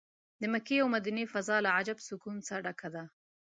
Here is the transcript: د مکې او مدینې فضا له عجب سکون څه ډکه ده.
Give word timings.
د 0.41 0.43
مکې 0.53 0.75
او 0.81 0.87
مدینې 0.95 1.23
فضا 1.33 1.57
له 1.65 1.69
عجب 1.77 1.97
سکون 2.07 2.35
څه 2.47 2.55
ډکه 2.65 2.87
ده. 2.95 3.03